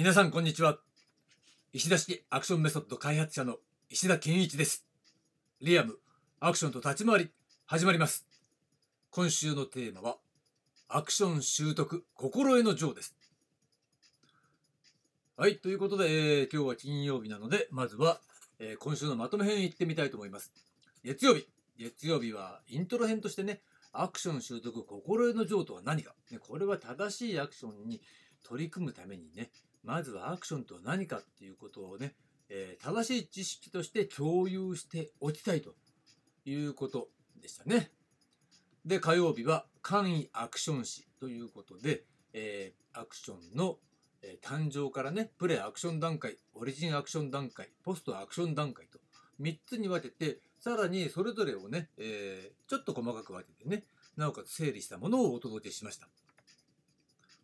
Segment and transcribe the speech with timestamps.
[0.00, 0.78] 皆さんこんにちは。
[1.74, 3.56] 石田式アクションメソッド開発者の
[3.90, 4.86] 石田健一です。
[5.60, 5.98] リアム
[6.40, 7.30] アクションと立ち回り
[7.66, 8.26] 始まります。
[9.10, 10.16] 今週のテーマは
[10.88, 13.14] アクション習得心得の情です。
[15.36, 18.22] はいということで、えー、今日は金曜日なのでまずは、
[18.58, 20.50] えー、今週のまとめ編いってみたいと思います。
[21.04, 21.46] 月曜日。
[21.78, 23.60] 月曜日はイントロ編としてね
[23.92, 28.00] アクション習得心得の情とは何か、ね、これは正しいアクションに
[28.42, 29.50] 取り組むためにね
[29.82, 32.14] まずはアクションとは何かっていうことをね、
[32.48, 35.74] えー、正しい知識として共有しておきたいと
[36.44, 37.08] いうこと
[37.40, 37.90] でしたね。
[38.84, 43.78] で、火曜日は簡易アクション誌ということで、えー、アクションの、
[44.22, 48.98] え、誕生からね、プレアクション段階、オリジンアクション段階、ポストアクション段階と
[49.40, 53.84] 3つに分けて、さらにそれぞれをね、えー、ちょっと細かく分けてね、
[54.16, 56.08] なおかつ整理したものをお届けしました。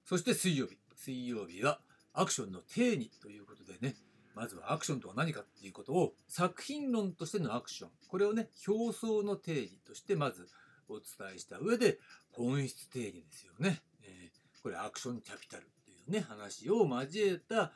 [0.05, 0.79] そして水曜日。
[0.97, 1.81] 水曜日は
[2.17, 3.95] アクションの定義ということでね、
[4.34, 10.48] まずはアクションとは何かっていうことを作品論としてのアクション、これをね、表層の定義としてまず
[10.89, 11.05] お伝
[11.36, 11.98] えした上で、
[12.33, 13.83] 本質定義ですよね。
[14.03, 17.73] えー、これアクションキャピタルっていうね、話を交えた、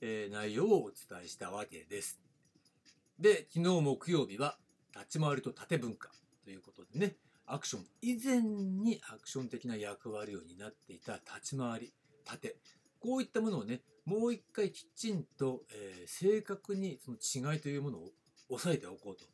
[0.00, 2.20] えー、内容をお伝えしたわけです。
[3.18, 4.56] で、昨日木曜日は
[4.94, 6.10] 立ち回りと縦文化
[6.44, 11.92] ということでね、アクション以前にアクション的な役割を担っていた立ち回り、
[12.24, 12.56] 縦、
[13.04, 17.18] こういったものをね、もう一回きちんと、えー、正確にその
[17.52, 18.08] 違いというものを
[18.48, 19.24] 押さえておこうと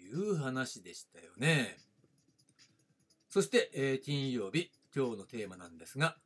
[0.00, 1.78] いう話でしたよね。
[3.28, 6.16] そして、えー、金曜日、今日のテーマなんですが、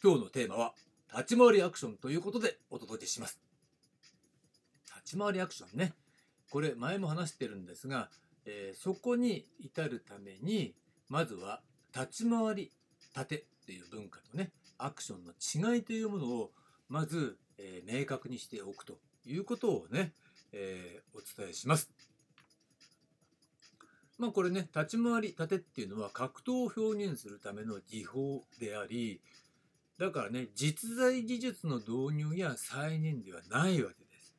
[0.00, 0.74] 今日のテーマは、
[1.12, 3.40] 立ち回りアクションということでお届けします。
[4.98, 5.94] 立ち回りアクションね。
[6.50, 8.08] これ前も話してるんですが、
[8.44, 10.76] えー、そこに至るために、
[11.08, 11.60] まずは
[11.92, 12.72] 立ち回り、
[13.12, 16.52] 縦っていう文化とね、アクションの違いというものを
[16.88, 20.12] まず、えー、明確にしておくということをね、
[20.52, 21.90] えー、お伝えします。
[24.18, 29.20] まあこれね、立ち回り盾っていうのは格闘を表現するための技法であり、
[29.98, 34.34] だからね、実在技術の導入や再現ではないわけです。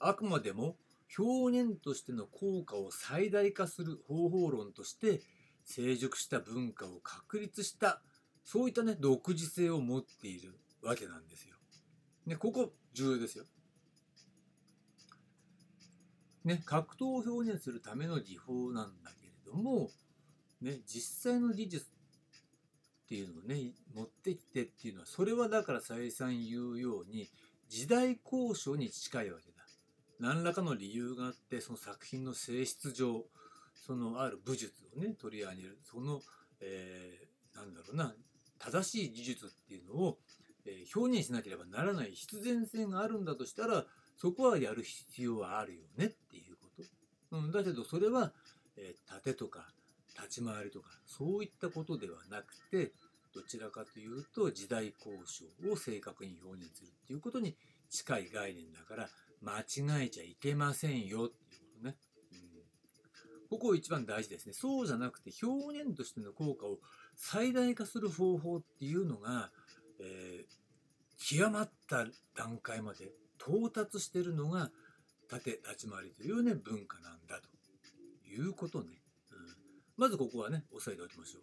[0.00, 0.76] あくまでも
[1.16, 5.20] 表現としての効果を最大化する方法論として
[5.64, 8.00] 成熟した文化を確立した
[8.50, 11.56] そういったね、独自性を持っているわけなんですよ。
[12.24, 13.44] ね、ここ重要ですよ。
[16.46, 19.90] ね、格闘を表現するための技法なんだけれども、
[20.62, 21.84] ね、実際の技術
[23.04, 27.28] っていうのをね、持ってきてっていうのは、それはだから再三言うように、
[27.68, 29.58] 時代交渉に近いわけだ。
[30.20, 33.26] 何らかの理由があって、その作品の性質上、
[33.74, 35.78] そのある武術をね、取り上げる。
[35.84, 36.22] その、
[36.60, 38.14] えー、なんだろうな、
[38.58, 40.18] 正しい技術っていうのを、
[40.66, 43.86] え表現しなければならない必然性があるんだとしたら
[44.16, 46.68] そこはやる必要はあるよねっていうこ
[47.30, 47.38] と。
[47.38, 48.32] うん、だけどそれは、
[48.76, 49.68] え、盾とか
[50.16, 52.92] 立ち回りとかそういったことではなくて
[53.34, 57.56] どちらかというと時代交渉を正確に表現するっていうことに
[57.88, 59.08] 近い概念だから
[59.40, 61.96] 間違えちゃいけませんよっていうことね。
[63.48, 64.52] ここ一番大事ですね。
[64.52, 66.78] そうじゃなくて表現としての効果を
[67.18, 69.50] 最大化する方法っていうのが、
[70.00, 74.70] えー、極まった段階まで到達してるのが
[75.28, 77.48] 縦立ち回りというね文化なんだと
[78.26, 78.86] いうことね、
[79.32, 79.38] うん、
[79.96, 81.42] まずここはね押さえておきましょう。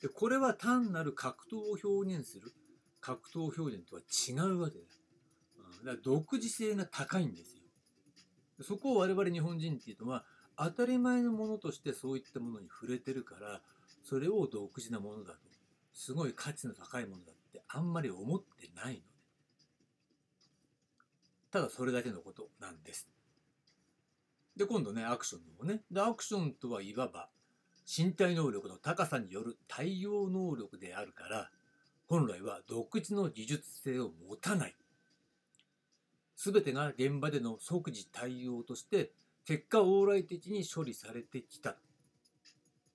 [0.00, 2.52] でこれは単なる格闘を表現する。
[3.00, 4.84] 格闘表現とは違うわけだ,、
[5.58, 7.62] うん、だから独自性が高いんですよ。
[8.62, 10.24] そこを我々日本人っていうのは
[10.56, 13.60] 当たり前のものとしてそういったものに触れてるから
[14.08, 15.38] それを独自なものだと
[15.92, 19.00] すごい価値の高いものだってあんまり思ってないので。
[21.50, 23.08] ただそれだけのことなんです。
[24.56, 25.80] で今度ねアクションの方ね。
[25.90, 27.28] でアクションとはいわば
[27.84, 31.50] 身体能力の高さによる対応能力であるから
[32.06, 34.76] 本来は独自の技術性を持たない。
[36.36, 39.10] 全てが現場での即時対応として
[39.44, 41.76] 結果往来的に処理されてきた。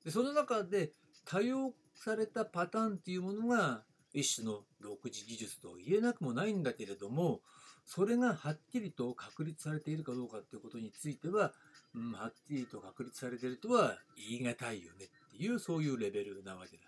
[0.06, 0.94] でその中で
[1.26, 3.84] 多用されたパターンっていうものが
[4.14, 7.42] 一種の独自技術と言えなくもないんだけれども
[7.86, 11.52] それがはっきりと確立されているかどうかっていうことについては、
[11.96, 13.98] うん、はっきりと確立されているとは
[14.30, 16.84] 言い難いよねっていうそういうレベルなわけだ。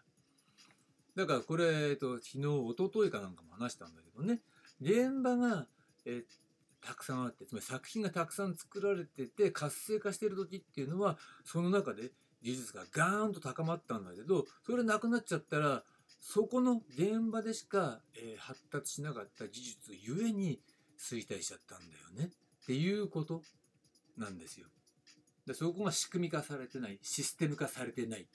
[1.15, 4.41] だからこれ、えっと、昨日、一昨日かなんかも話したんだけどね、
[4.81, 5.67] 現場が、
[6.05, 6.23] え
[6.85, 12.11] たくさんあってつまり作品がたくさん作られてて活性化してる時っていうのはその中で
[12.43, 15.83] 技術がガーンと高まったんだけどそれなくなっちゃったら
[16.19, 20.59] そこの現場でしか、えー発達しなかった技術ゆえに
[20.99, 22.31] 衰退しちゃったんだよね
[22.63, 23.41] っていうこと
[24.17, 24.67] なんですよ。
[25.45, 28.25] でそこが仕組み化されてないシステム化されてないっ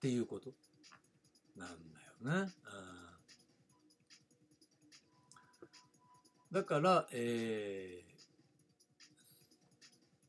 [0.00, 0.50] ていうこと
[1.56, 2.52] なんだよね。
[2.64, 3.10] うん
[6.52, 8.10] だから、えー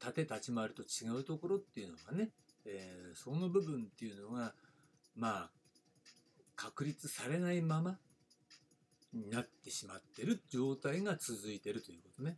[0.01, 2.31] 縦立ち回りと違うところっていうのがね、
[2.66, 4.54] えーその部分っていうのが
[5.16, 5.50] まあ
[6.56, 7.98] 確立されないまま
[9.13, 12.38] になってしまってる状態が続いてるということね。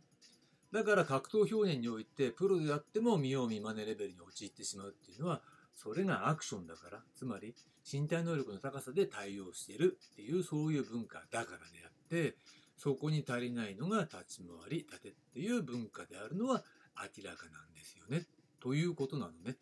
[0.72, 5.40] だから格闘表現においてプロであっても見よう見まねレベルに陥ってしまうっていうのは
[5.76, 7.54] それがアクションだからつまり
[7.90, 12.34] 身体能力の高さで対応してるっていうそういう文化だからであって
[12.76, 16.64] そこに足りないのが立ち回り立てっていう文化であるのは
[16.96, 18.26] 明らかなんですよね
[18.60, 19.56] ということなのね。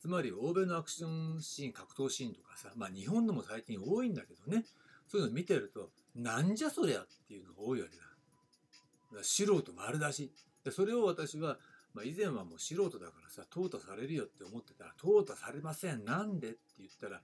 [0.00, 4.64] つまり欧米のアクションシーン格闘シーンとかさまあ日本のも最近多いんだけどね。
[5.08, 8.02] そういうの見てるとなんじゃそりゃっていうのが多いわけだ。
[9.18, 10.32] だ素人丸出し。
[10.64, 11.56] でそれを私は、
[11.94, 16.04] まあ、以前はもう素人だからさ淘汰されるよって思ってたら淘汰されません。
[16.04, 17.22] なんでって言ったら、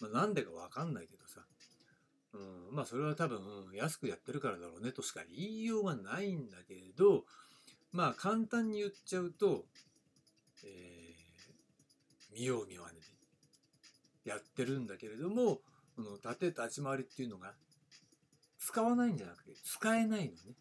[0.00, 1.40] まあ、なんでかわかんないけどさ、
[2.32, 3.40] うん、まあそれは多分
[3.74, 7.24] 安くやってるからだろうねとしか言いようがないんだけれど
[7.92, 9.64] まあ簡単に言っちゃうと、
[10.64, 11.03] えー
[12.34, 12.94] 見よう見まね
[14.24, 15.60] でやってるんだけれども
[15.96, 17.52] この縦立ち回りっていうのが
[18.58, 20.54] 使わないんじゃなくて使えないのね、うん、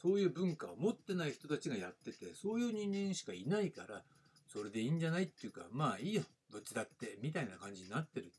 [0.00, 4.02] そういう文化を持ってない人たちがやっててそういう人間しかいないから
[4.52, 6.22] それでいいんじゃないっていうかまあいいよ。
[6.52, 8.30] どっちだってみたいな感じになってる。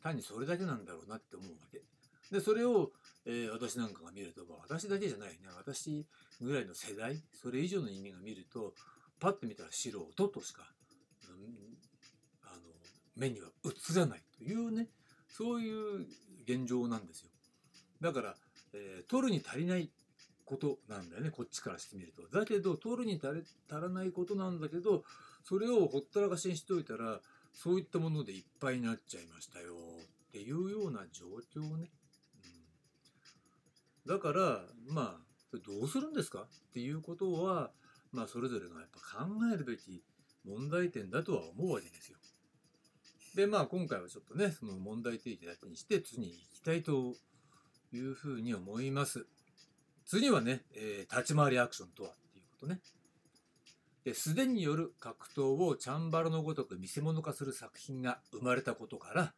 [0.00, 1.82] 単にそれだけなんだろうなって思うわけ。
[2.30, 2.92] でそれを、
[3.24, 5.38] えー私なんかが見るとまあ私だけじゃないね。
[5.56, 6.06] 私
[6.40, 8.74] ぐらいの世代それ以上の人間が見ると
[9.18, 10.62] パッと見たら素人としか、
[13.16, 14.88] 目には映らないというね
[15.28, 16.06] そういう
[16.44, 17.30] 現状なんですよ。
[18.00, 18.36] だから、
[18.72, 19.90] えー取るに足りない
[20.44, 22.28] ことなんだよねこっちからしてみると。
[22.28, 25.02] だけど取るに足足らないことなんだけど
[25.42, 27.20] それをほったらかしにしておいたら
[27.52, 29.72] そういったものでいっぱいになっちゃいましたよ
[30.28, 31.90] っていうような状況ね、
[34.06, 36.40] うん、だからまあどうするんですか？
[36.42, 37.70] っていうことは
[38.12, 40.04] まあそれぞれがやっぱ考えるべき
[40.44, 42.18] 問題点だとは思うわけですよ。
[43.36, 47.14] でまあ今回はちょっとねその問題提起だけにして次に行きたいと
[47.92, 49.26] いうふうに思います。
[50.06, 52.80] 次はね、えー立ち回りアクションとはっていうことね。
[54.04, 59.34] で素手による格闘をチャンバラのごとく見せ物化する作品が生まれたことから、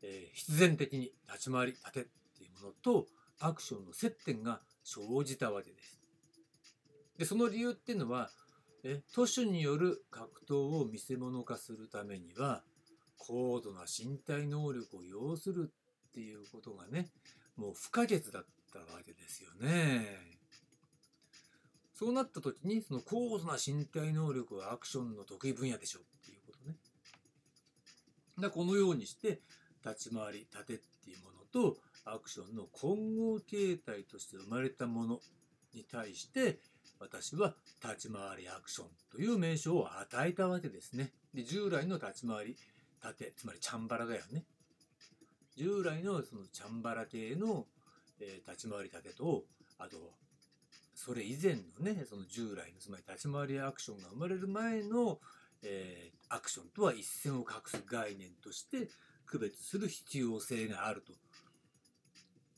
[0.00, 2.04] えー必然的に立ち回り立てっ
[2.38, 3.08] ていうものと
[3.40, 6.00] アクションの接点が生じたわけです。
[7.18, 8.30] でその理由っていうのは
[8.84, 12.62] え都市による格闘を見せ物化するためには
[13.18, 15.70] 高度な身体能力を要する
[16.08, 17.08] っていうことがね
[17.56, 20.38] もう不可欠だったわけですよね。
[21.94, 26.76] そうなった時にその高度な身体能力はアクションの得意分野でしょっていうことね。
[28.38, 29.40] だこのようにして
[29.84, 35.20] 立ち回り立てっていうものとアクションの混合形態として生まれたもの
[35.74, 36.58] に対して
[37.00, 41.12] 私は立ち回りアクションという名称を与えたわけですね。
[41.34, 42.56] で従来の立ち回り
[43.02, 44.44] 立てつまりチャンバラだよね。
[45.56, 47.66] 従来のそのチャンバラ系の、
[48.20, 49.44] えー立ち回り立てと
[49.78, 49.96] あと
[50.94, 55.18] それ以前のねその従来のつまり立ち回りアクションが生まれる前の、
[55.62, 58.90] えーアクションとは一線を画す概念として
[59.24, 61.14] 区別する必要性があると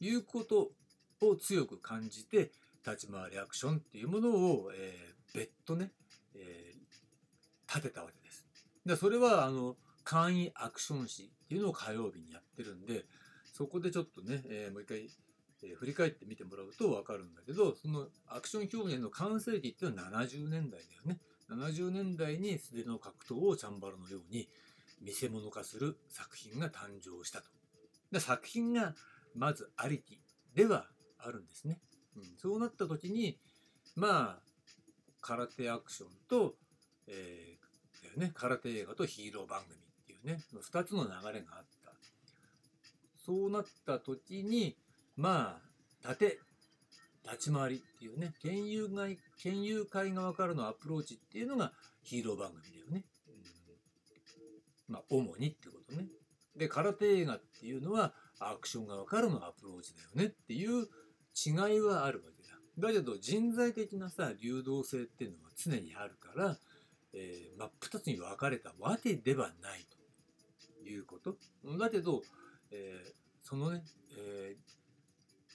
[0.00, 0.72] いうこと
[1.20, 2.50] を強く感じて
[2.84, 5.92] 立ち回りアクションっていうものを、えー別途ね、
[6.34, 8.44] えー立てたわけです。
[8.84, 9.76] でそれはあの
[10.10, 13.04] 簡易アクション誌っていうのを火曜日にやってるんで
[13.52, 15.08] そこでちょっとね、えーもう一回、
[15.62, 21.18] えー振り返ってみてもらうと分かるんだけどそのアクション表現の完成期っていうのは70年代だよね。
[21.48, 24.48] 70年代に素手の格闘をチャンバラのように
[25.02, 27.44] 見せ物化する作品が誕生したと。
[28.10, 28.94] で作品が
[29.34, 30.20] まずありき
[30.54, 30.86] では
[31.18, 31.78] あるんですね。
[32.16, 33.38] うん、そうなった時に
[33.94, 34.42] まあ
[35.20, 36.54] 空手アクションと、
[37.06, 37.60] えー
[38.02, 39.89] だよね、空手映画とヒーロー番組
[40.24, 41.90] うね2つの流れがあった。
[43.24, 44.76] そうなった時に
[45.16, 46.38] まあ縦
[47.24, 51.72] 立ち回りっていうね県友外県友会側からのアプローチっていうのが
[52.02, 53.04] ヒーロー番組だよね。
[54.88, 56.06] うん、まあ主にってことね。
[56.56, 60.86] で空手映画っていうのはアクション側からのアプローチだよねっていう
[61.34, 62.88] 違いはあるわけだ。
[62.88, 66.56] だけど人材的なさ流動性っていうのは常にあるから、
[67.12, 69.99] えー真っ二つに分かれたわけではないと
[70.90, 71.36] いうこと？
[71.78, 72.22] だけど、
[72.70, 73.82] えーそのね、
[74.18, 74.80] えー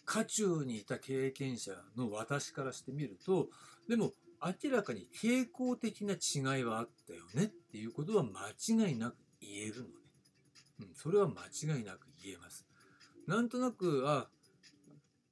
[0.07, 3.49] 渦中にいた経験者の私からしてみると
[3.89, 4.11] でも
[4.63, 8.49] 明らかに傾向的な違いはあったよねっていうことは間
[8.87, 9.93] 違いなく言えるのね。
[10.81, 12.67] うん、それは間違いなく言えます。
[13.25, 14.27] なんとなく、あ、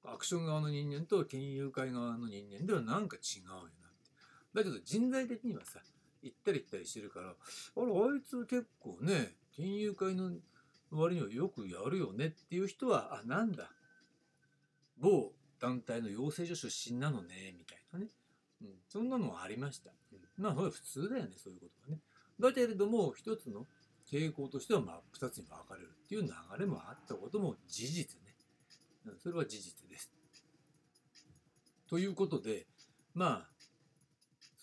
[0.05, 3.75] アクション側の人間と金融界側の人間ではなんか違うよなって。
[4.55, 5.81] だけど人材的にはさ、
[6.23, 7.33] 行ったり行ったりしてるから、あ
[7.85, 10.31] れ、あいつ結構ね、金融界の
[10.91, 13.69] 割にはよくやるよねっていう人は、あ、なんだ、
[14.97, 18.07] 某団体の養成所出身なのね、みたいなね。
[18.61, 19.91] うん、そんなのはありました。
[20.11, 22.01] うん、まあ、それは普通だよね、そういうことはね。
[22.39, 23.67] だけれども、一つの
[24.09, 28.35] 傾向としては真っ二つに分かれるっていう流れもあったことも事実ね。
[29.05, 30.11] うん、それは事実です。
[31.89, 32.65] ということで、
[33.13, 33.52] まあ、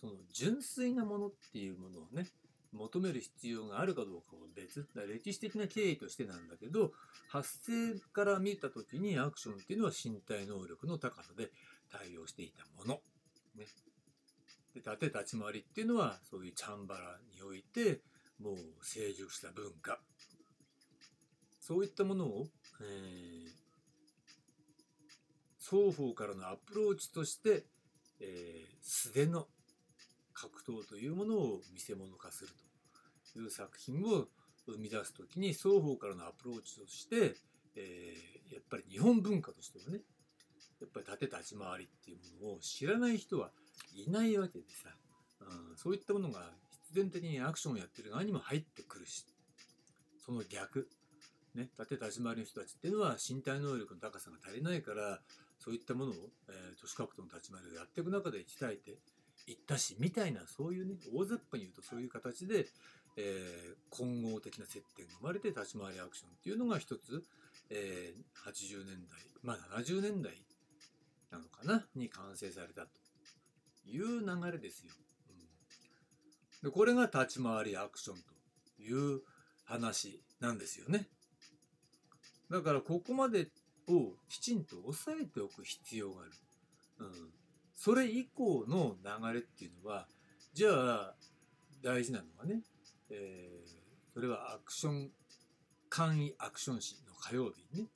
[0.00, 2.26] その純粋なものっていうものをね、
[2.73, 4.87] 求める必要があるかどうかは別。
[4.95, 6.92] だ歴史的な経緯としてなんだけど
[7.28, 11.50] 発生から見た時にアクションっていうのは身体能力の高さで
[11.90, 13.00] 対応していたもの。
[13.57, 13.66] ね、
[14.75, 18.00] で縦立ち回りっていうのはそういうチャンバラにおいて
[18.38, 19.99] もう成熟した文化。
[21.61, 22.47] そういったものを、
[22.80, 23.50] えー、
[25.59, 27.64] 双方からのアプローチとして、
[28.21, 29.47] えー、素手の
[30.40, 32.50] 格闘というものを見せ物化する
[33.35, 34.26] という作品を
[34.66, 37.35] 生み出す時に双方からのアプローチとして、
[37.76, 40.00] えー、やっぱり日本文化としてはね
[40.80, 43.50] やっぱり縦立ち回りっていうものを知らない人は
[43.94, 44.88] いないわけでさ、
[45.70, 49.26] うん、そういったものが必然的にアクションをやってる側にも入ってくるし
[50.25, 50.88] その逆。
[51.54, 55.18] ね、縦立ち回りの人たちっていうのは身体能力の高さが足りないから
[55.59, 56.14] そういったものを、
[56.49, 58.99] えー、都市格闘の立ち回りをやっていく中で鍛えて
[59.47, 62.66] いったしみたいなそういうね大雑把に言うとそういう形で、
[63.16, 67.23] えー、混合的な接点が生まれて立ち回りアクションっていうのが一つ、
[67.70, 70.35] えー、80年代まあ70年代
[71.30, 72.88] なのかなに完成されたと
[73.87, 74.92] いう流れですよ。
[76.62, 79.20] うん、でこれが立ち回りアクションという
[79.64, 81.09] 話なんですよね。
[82.50, 83.49] だからここまで
[83.88, 86.30] をきちんと押さえておく必要がある。
[86.99, 87.30] うん、
[87.83, 90.07] それ以降の流れっていうのは
[90.53, 91.15] じゃあ
[91.83, 92.61] 大事なのはね、
[93.11, 95.11] えー、それはアクション
[95.89, 97.89] 簡易アクション誌の火曜日にね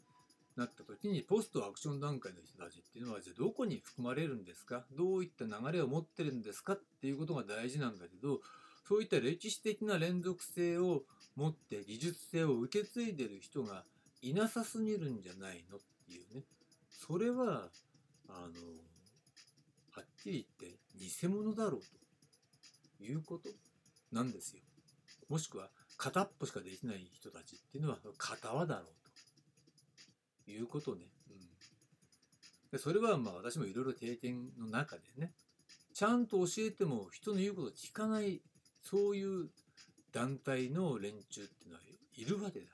[0.57, 4.87] なった時にポストアクション段階の人たちっていうのはじゃあどこに含まれるんですか？
[4.97, 8.41] どういった流れを持ってるんですかっていうことが大事なんだけど
[8.89, 11.03] そういった歴史的な連続性を
[11.37, 13.85] 持って技術性を受け継いでる人が
[14.23, 16.45] いなさすぎるんじゃないのっていうね。
[16.89, 17.69] それは
[18.31, 18.55] あの
[20.25, 21.81] きり言って偽物だろう
[22.99, 23.51] ということ
[24.11, 24.63] なんですよ。
[25.29, 28.85] もしくは片っぽしかできない人たちっていうのは片輪だろう
[30.47, 31.37] ということね、うん、
[32.73, 35.33] でそれはまあ私もいろいろ経験の中でね
[35.95, 38.41] ちゃんと教えても人の言うことを聞かない
[38.83, 39.49] そういう
[40.13, 41.81] 団体の連中っていうのは
[42.17, 42.67] いるわけだ。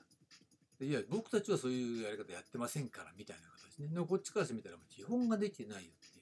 [0.81, 3.87] いや、僕たちはそういうやり方やってませんからみたいな形ね。
[3.93, 6.20] でもこっちからしてみたら基本ができてないよって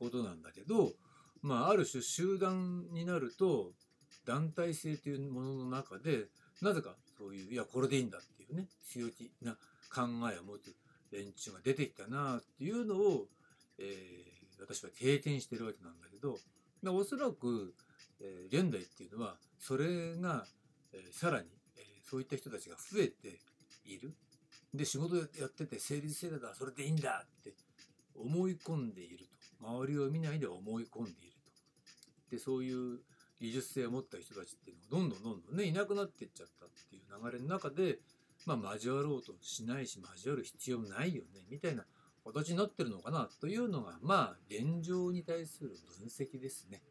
[0.00, 0.92] ことなんだけど、
[1.42, 3.72] まあ、ある種集団になると、
[4.26, 6.26] 団体性というものの中で、
[6.62, 9.52] なぜかそういう、いや、これでいいんだっていうね、強気な
[9.94, 10.02] 考
[10.32, 10.74] えを持つ
[11.12, 13.26] 連中が出てきたなっていうのを、
[13.78, 16.38] えー、私は経験してるわけなんだけど、
[16.92, 17.74] おそらく、
[18.20, 20.46] えー、現代っていうのは、それが、
[20.92, 23.40] えー、さらに、えー、そういった人たちが増えて
[23.84, 24.14] いる。
[24.74, 27.54] で、仕事やってて成立してたらそれでいいんだって
[28.14, 29.39] 思い込んでいると。
[29.60, 31.32] 周りを見ないで思い込んでいる
[32.28, 32.36] と。
[32.36, 33.00] で、そういう
[33.40, 37.98] 技術性を持った人たちっていうのがどんどんどんどんね、いなくなっていっちゃったっていう流れの中で、
[38.46, 41.84] まあ交わろうとしないし、交わる必要ないよね、みたいな
[42.24, 46.82] 形になってるのかなというのが、まあ現状に対する分析ですね。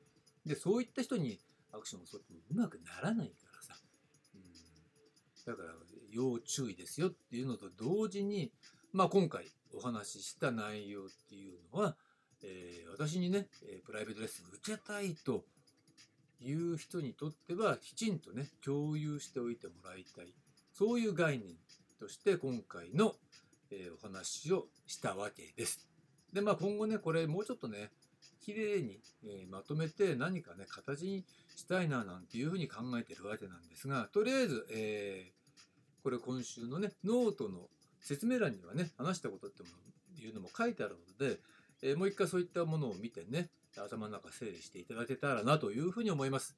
[0.45, 1.39] で、そういった人に
[1.71, 3.75] アクションを取ってもうまくならないからさ。
[5.45, 5.69] だから
[6.11, 8.51] 要注意ですよっていうのと同時に、
[8.91, 11.95] まあ、今回お話しした内容っていうのは、
[12.43, 15.43] えー、私にね、えプライベートレッスンを受けたいと
[16.41, 20.33] いう人にとってはきちんとね共有しておいてもらいたい
[20.73, 21.55] そういう概念
[21.99, 23.13] として今回の、
[23.71, 25.87] えー、お話をしたわけです。
[26.33, 27.91] でまあ今後ねこれもうちょっとね
[28.39, 35.31] 綺麗に、えー、まとめて何かね形にしたいななんていうふうに考えてるわけなんですがとりあえず、え
[36.03, 37.67] これ今週のね、ノートの
[37.99, 39.63] 説明欄にはね、話したことって
[40.21, 41.39] いうのも書いてあるので、
[41.81, 46.55] えー、もう一回そういったものを見てね、頭の中整理していただけたらなというふうに思います。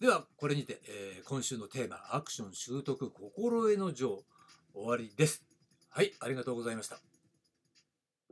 [0.00, 4.24] では、これにて、えー、今週のテーマ、アクション習得心得の情、
[4.74, 5.48] 終わりです。
[5.90, 7.07] はいありがとうございました